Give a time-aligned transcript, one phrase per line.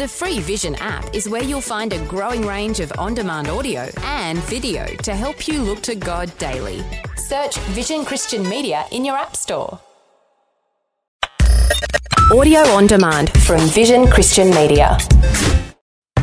[0.00, 3.86] The free Vision app is where you'll find a growing range of on demand audio
[4.04, 6.82] and video to help you look to God daily.
[7.16, 9.78] Search Vision Christian Media in your App Store.
[12.32, 14.96] Audio on demand from Vision Christian Media.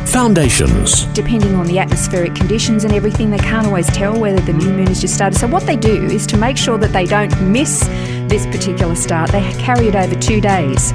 [0.06, 1.04] Foundations.
[1.14, 4.88] depending on the atmospheric conditions and everything, they can't always tell whether the new moon
[4.88, 5.38] has just started.
[5.38, 7.86] So, what they do is to make sure that they don't miss
[8.28, 10.92] this particular start, they carry it over two days.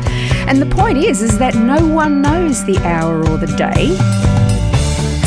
[0.47, 3.95] And the point is, is that no one knows the hour or the day.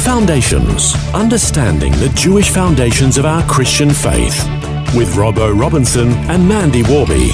[0.02, 0.95] Foundations.
[1.14, 4.45] Understanding the Jewish foundations of our Christian faith.
[4.95, 7.32] With Robbo Robinson and Mandy Warby.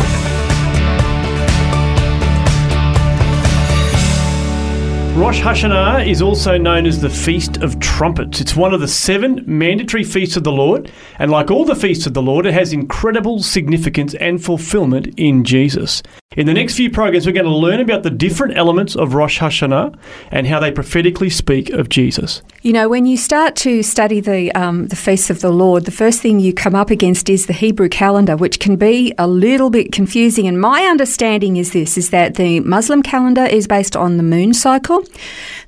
[5.15, 8.41] Rosh Hashanah is also known as the Feast of Trumpets.
[8.41, 12.07] It's one of the seven mandatory feasts of the Lord, and like all the feasts
[12.07, 16.03] of the Lord, it has incredible significance and fulfillment in Jesus.
[16.35, 19.39] In the next few programs, we're going to learn about the different elements of Rosh
[19.39, 19.95] Hashanah
[20.31, 22.41] and how they prophetically speak of Jesus.
[22.63, 25.91] You know, when you start to study the um, the feasts of the Lord, the
[25.91, 29.69] first thing you come up against is the Hebrew calendar, which can be a little
[29.69, 30.47] bit confusing.
[30.47, 34.55] And my understanding is this: is that the Muslim calendar is based on the moon
[34.55, 35.02] cycle,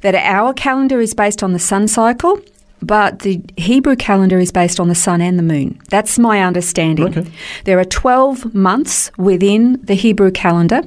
[0.01, 2.41] that our calendar is based on the sun cycle.
[2.83, 5.81] But the Hebrew calendar is based on the sun and the moon.
[5.89, 7.19] That's my understanding.
[7.19, 7.31] Okay.
[7.65, 10.83] There are 12 months within the Hebrew calendar.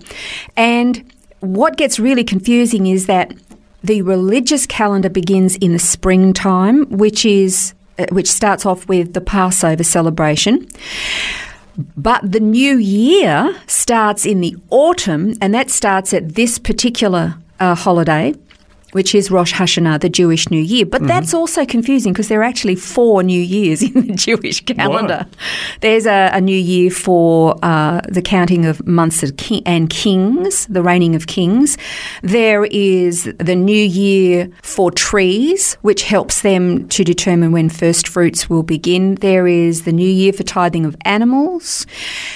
[0.56, 3.34] And what gets really confusing is that
[3.84, 9.22] the religious calendar begins in the springtime, which is uh, which starts off with the
[9.22, 10.68] Passover celebration.
[11.96, 17.76] But the new year starts in the autumn, and that starts at this particular uh,
[17.76, 18.34] holiday,
[18.94, 20.86] which is Rosh Hashanah, the Jewish New Year.
[20.86, 25.28] But that's also confusing because there are actually four New Years in the Jewish calendar.
[25.82, 30.66] There's a, a New Year for uh, the counting of months of ki- and kings,
[30.68, 31.78] the reigning of kings.
[32.24, 38.50] There is the New Year for trees, which helps them to determine when first fruits
[38.50, 39.16] will begin.
[39.16, 41.86] There is the New Year for tithing of animals.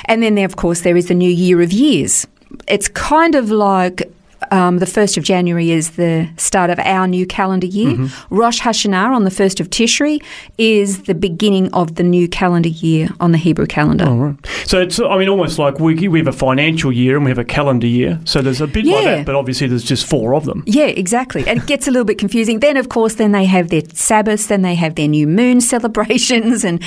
[0.05, 2.27] And then, there, of course, there is the New Year of years.
[2.67, 4.11] It's kind of like
[4.49, 8.09] um, the 1st of January is the start of our new calendar year.
[8.29, 10.23] Rosh Hashanah on the 1st of Tishri
[10.57, 14.05] is the beginning of the new calendar year on the Hebrew calendar.
[14.05, 14.35] All right.
[14.65, 17.37] So it's, I mean, almost like we, we have a financial year and we have
[17.37, 18.19] a calendar year.
[18.25, 20.63] So there's a bit like that, but obviously there's just four of them.
[20.65, 21.47] Yeah, exactly.
[21.47, 22.59] And it gets a little bit confusing.
[22.61, 26.63] Then, of course, then they have their Sabbaths, then they have their new moon celebrations,
[26.65, 26.81] and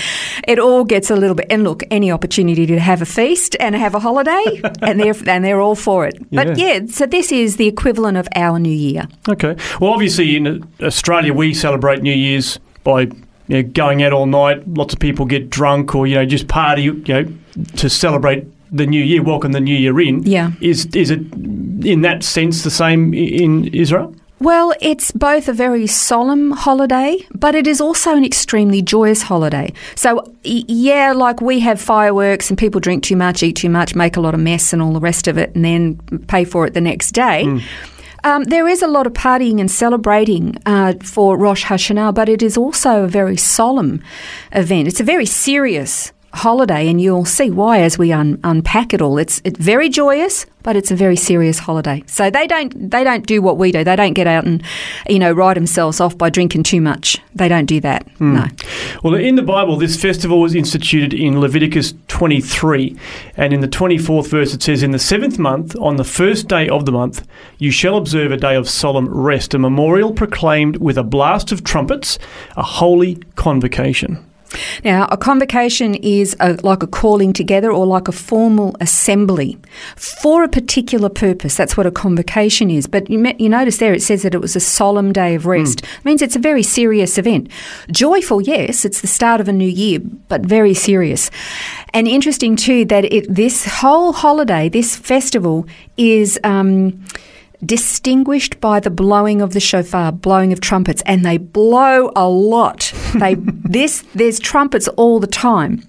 [0.48, 1.46] it all gets a little bit.
[1.50, 5.44] And look, any opportunity to have a feast and have a holiday, and they're and
[5.44, 6.16] they're all for it.
[6.30, 6.74] But Yeah.
[6.80, 9.06] yeah, so this is the equivalent of our New Year.
[9.28, 9.56] Okay.
[9.80, 13.02] Well, obviously in Australia we celebrate New Year's by
[13.46, 14.66] you know, going out all night.
[14.68, 17.26] Lots of people get drunk or you know just party you know
[17.76, 20.22] to celebrate the new year, welcome the new year in.
[20.24, 20.50] Yeah.
[20.60, 21.20] Is is it
[21.84, 24.14] in that sense the same in Israel?
[24.44, 29.72] Well, it's both a very solemn holiday, but it is also an extremely joyous holiday.
[29.94, 34.18] So, yeah, like we have fireworks and people drink too much, eat too much, make
[34.18, 35.96] a lot of mess and all the rest of it, and then
[36.26, 37.44] pay for it the next day.
[38.24, 42.42] Um, there is a lot of partying and celebrating uh, for Rosh Hashanah, but it
[42.42, 44.02] is also a very solemn
[44.52, 44.88] event.
[44.88, 49.18] It's a very serious holiday, and you'll see why as we un- unpack it all.
[49.18, 52.02] It's it's very joyous, but it's a very serious holiday.
[52.06, 53.84] So they don't they don't do what we do.
[53.84, 54.62] They don't get out and
[55.08, 57.18] you know write themselves off by drinking too much.
[57.34, 58.08] They don't do that.
[58.18, 58.34] Hmm.
[58.34, 58.46] No.
[59.02, 62.96] Well, in the Bible, this festival was instituted in Leviticus 23.
[63.36, 66.68] And in the 24th verse, it says, In the seventh month, on the first day
[66.68, 67.26] of the month,
[67.58, 71.64] you shall observe a day of solemn rest, a memorial proclaimed with a blast of
[71.64, 72.18] trumpets,
[72.56, 74.24] a holy convocation.
[74.84, 79.58] Now, a convocation is a, like a calling together or like a formal assembly
[79.96, 81.56] for a particular purpose.
[81.56, 82.86] That's what a convocation is.
[82.86, 85.46] But you, me- you notice there it says that it was a solemn day of
[85.46, 85.82] rest.
[85.82, 87.50] It means it's a very serious event.
[87.90, 91.30] Joyful, yes, it's the start of a new year, but very serious.
[91.92, 95.66] And interesting too that it, this whole holiday, this festival,
[95.96, 96.38] is.
[96.44, 97.04] Um,
[97.64, 102.92] distinguished by the blowing of the shofar, blowing of trumpets, and they blow a lot.
[103.14, 105.86] They this there's trumpets all the time.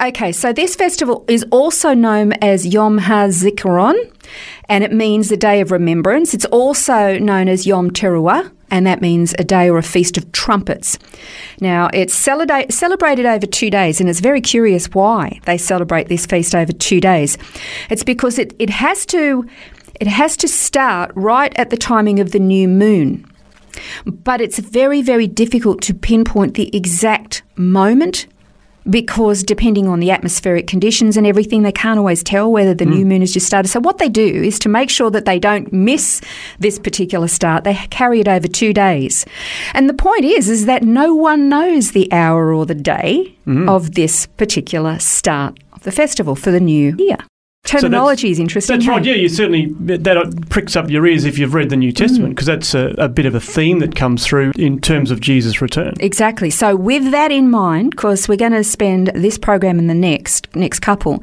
[0.00, 4.12] Okay, so this festival is also known as Yom HaZikaron,
[4.68, 6.34] and it means the day of remembrance.
[6.34, 8.50] It's also known as Yom Teruah.
[8.72, 10.96] And that means a day or a feast of trumpets.
[11.60, 16.24] Now, it's celebra- celebrated over two days, and it's very curious why they celebrate this
[16.24, 17.36] feast over two days.
[17.90, 19.44] It's because it, it has to
[20.00, 23.26] it has to start right at the timing of the new moon.
[24.04, 28.26] But it's very, very difficult to pinpoint the exact moment
[28.88, 32.92] because depending on the atmospheric conditions and everything, they can't always tell whether the hmm.
[32.92, 33.68] new moon has just started.
[33.68, 36.20] So, what they do is to make sure that they don't miss
[36.58, 39.26] this particular start, they carry it over two days.
[39.74, 43.68] And the point is, is that no one knows the hour or the day hmm.
[43.68, 47.18] of this particular start of the festival for the new year.
[47.64, 48.76] Terminology is interesting.
[48.76, 48.90] That's hey?
[48.90, 49.04] right.
[49.04, 51.94] Yeah, you certainly that pricks up your ears if you've read the New hmm.
[51.94, 55.20] Testament because that's a, a bit of a theme that comes through in terms of
[55.20, 55.94] Jesus' return.
[56.00, 56.50] Exactly.
[56.50, 60.54] So, with that in mind, because we're going to spend this program and the next
[60.56, 61.22] next couple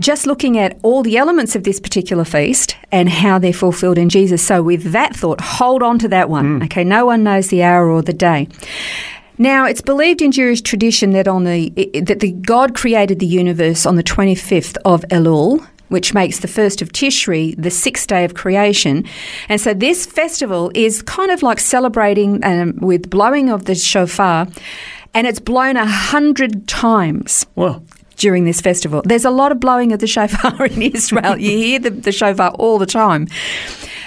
[0.00, 4.08] just looking at all the elements of this particular feast and how they're fulfilled in
[4.08, 4.42] Jesus.
[4.42, 6.58] So, with that thought, hold on to that one.
[6.58, 6.62] Hmm.
[6.64, 8.48] Okay, no one knows the hour or the day.
[9.38, 11.70] Now, it's believed in Jewish tradition that on the
[12.02, 16.82] that the God created the universe on the 25th of Elul, which makes the first
[16.82, 19.04] of Tishri the sixth day of creation.
[19.48, 24.48] And so this festival is kind of like celebrating um, with blowing of the shofar,
[25.14, 27.84] and it's blown a hundred times Well,
[28.16, 29.02] during this festival.
[29.04, 31.38] There's a lot of blowing of the shofar in Israel.
[31.38, 33.28] you hear the, the shofar all the time.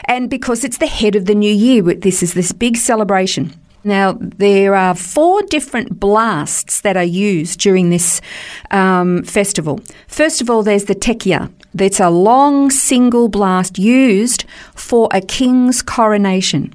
[0.06, 3.54] And because it's the head of the new year, this is this big celebration.
[3.84, 8.22] Now, there are four different blasts that are used during this
[8.70, 9.80] um, festival.
[10.08, 11.52] First of all, there's the tekiah.
[11.74, 14.46] That's a long single blast used
[14.76, 16.74] for a king's coronation.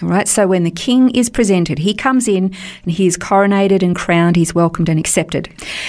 [0.00, 2.54] All right, so when the king is presented, he comes in
[2.84, 5.48] and he is coronated and crowned, he's welcomed and accepted.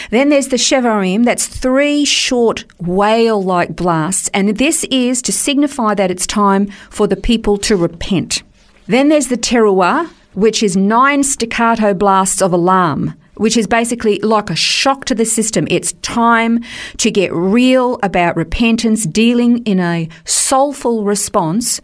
[0.10, 5.94] Then there's the shevarim, that's three short whale like blasts, and this is to signify
[5.94, 8.42] that it's time for the people to repent.
[8.88, 14.50] Then there's the teruah, which is nine staccato blasts of alarm which is basically like
[14.50, 15.66] a shock to the system.
[15.72, 16.62] It's time
[16.98, 21.80] to get real about repentance, dealing in a soulful response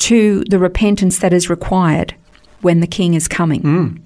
[0.00, 2.14] to the repentance that is required
[2.60, 3.62] when the king is coming.
[3.62, 4.00] Mm.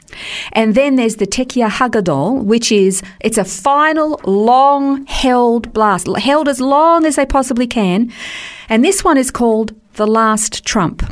[0.52, 6.48] And then there's the Tekiah Hagadol, which is it's a final long held blast, held
[6.48, 8.12] as long as they possibly can.
[8.68, 11.02] And this one is called the last trump.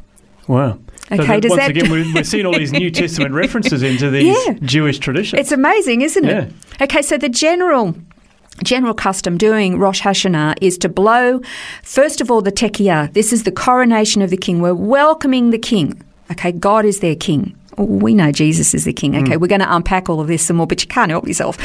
[0.46, 0.78] wow.
[1.10, 4.10] So Okay, does once that- again, we're, we're seeing all these New Testament references into
[4.10, 4.54] these Yeah.
[4.62, 5.40] Jewish traditions.
[5.40, 6.52] It's amazing, isn't it?
[6.80, 7.94] Okay, so the general
[8.62, 11.40] general custom doing Rosh Hashanah is to blow
[11.82, 13.12] first of all the tekiah.
[13.12, 14.60] This is the coronation of the king.
[14.60, 16.00] We're welcoming the king.
[16.30, 17.56] Okay, God is their king.
[17.76, 19.16] We know Jesus is the king.
[19.16, 19.40] Okay, mm.
[19.40, 21.56] we're going to unpack all of this some more, but you can't help yourself.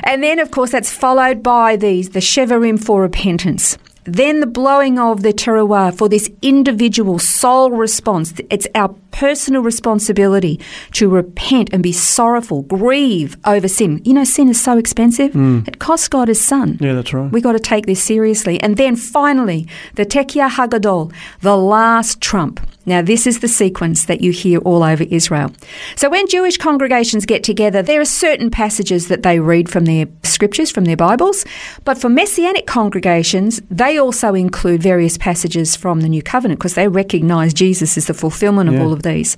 [0.04, 3.78] and then, of course, that's followed by these the shevarim for repentance.
[4.04, 8.34] Then the blowing of the teruah for this individual soul response.
[8.50, 10.58] It's our personal responsibility
[10.92, 14.00] to repent and be sorrowful, grieve over sin.
[14.04, 15.32] You know, sin is so expensive.
[15.32, 15.60] Hmm.
[15.66, 16.78] It costs God His Son.
[16.80, 17.30] yeah, that's right.
[17.30, 18.60] We got to take this seriously.
[18.60, 22.60] And then finally, the Tekiah Hagadol, the last trump.
[22.84, 25.52] Now, this is the sequence that you hear all over Israel.
[25.94, 30.06] So, when Jewish congregations get together, there are certain passages that they read from their
[30.24, 31.44] scriptures, from their Bibles.
[31.84, 36.88] But for Messianic congregations, they also include various passages from the New Covenant because they
[36.88, 38.82] recognize Jesus as the fulfillment of Yeah.
[38.82, 39.36] all of these.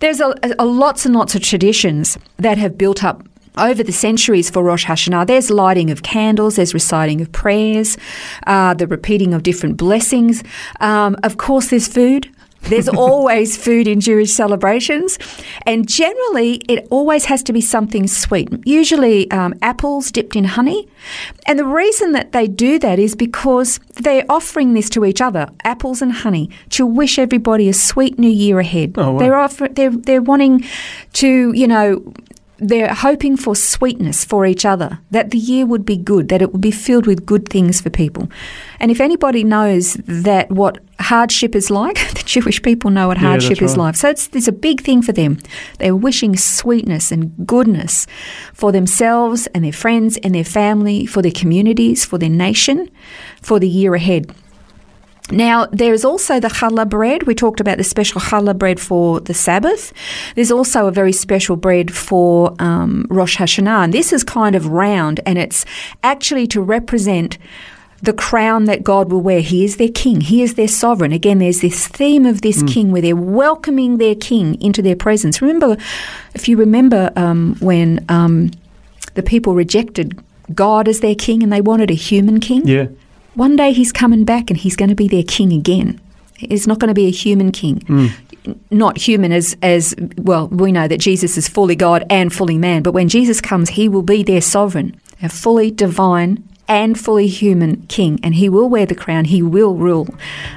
[0.00, 3.26] There's a, a lots and lots of traditions that have built up
[3.58, 7.98] over the centuries for Rosh Hashanah, there's lighting of candles, there's reciting of prayers,
[8.46, 10.42] uh, the repeating of different blessings.
[10.80, 12.30] Um, of course, there's food.
[12.62, 15.18] There's always food in Jewish celebrations,
[15.66, 20.88] and generally it always has to be something sweet, usually um, apples dipped in honey.
[21.46, 25.48] And the reason that they do that is because they're offering this to each other,
[25.64, 28.94] apples and honey, to wish everybody a sweet new year ahead.
[28.96, 29.18] Oh, wow.
[29.18, 30.64] They're offer, they're they're wanting
[31.14, 32.14] to, you know,
[32.62, 36.52] they're hoping for sweetness for each other, that the year would be good, that it
[36.52, 38.30] would be filled with good things for people.
[38.82, 43.60] And if anybody knows that what hardship is like, the Jewish people know what hardship
[43.60, 43.84] that's is right.
[43.84, 43.96] like.
[43.96, 45.38] So it's, it's a big thing for them.
[45.78, 48.08] They're wishing sweetness and goodness
[48.52, 52.90] for themselves and their friends and their family, for their communities, for their nation,
[53.40, 54.34] for the year ahead.
[55.30, 57.22] Now, there is also the challah bread.
[57.22, 59.92] We talked about the special challah bread for the Sabbath.
[60.34, 63.84] There's also a very special bread for um, Rosh Hashanah.
[63.84, 65.64] And this is kind of round, and it's
[66.02, 67.38] actually to represent
[68.02, 69.40] the crown that God will wear.
[69.40, 71.12] He is their king, He is their sovereign.
[71.12, 75.40] Again, there's this theme of this king where they're welcoming their king into their presence.
[75.40, 75.76] Remember,
[76.34, 78.50] if you remember um, when um,
[79.14, 80.20] the people rejected
[80.54, 82.66] God as their king and they wanted a human king?
[82.66, 82.88] Yeah.
[83.34, 86.00] One day he's coming back and he's going to be their king again.
[86.36, 88.10] He's not going to be a human king.
[88.44, 92.58] N- Not human as, as, well, we know that Jesus is fully God and fully
[92.58, 97.26] man, but when Jesus comes, he will be their sovereign, a fully divine and fully
[97.26, 99.26] human king, and he will wear the crown.
[99.26, 100.08] He will rule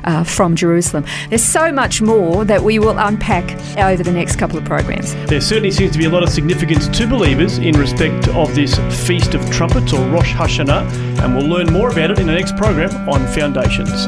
[0.06, 1.06] uh, from Jerusalem.
[1.30, 5.14] There's so much more that we will unpack over the next couple of programs.
[5.28, 8.76] There certainly seems to be a lot of significance to believers in respect of this
[9.06, 12.56] Feast of Trumpets or Rosh Hashanah, and we'll learn more about it in the next
[12.56, 14.08] program on Foundations.